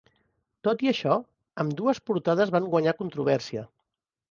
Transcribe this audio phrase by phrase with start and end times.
[0.67, 1.17] Tot i això,
[1.65, 3.67] ambdues portades van guanyar controvèrsia.